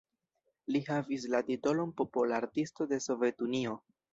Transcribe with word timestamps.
Li 0.75 0.81
havis 0.87 1.27
la 1.35 1.43
titolon 1.51 1.93
Popola 2.01 2.41
Artisto 2.41 2.91
de 2.95 3.01
Sovetunio. 3.09 3.79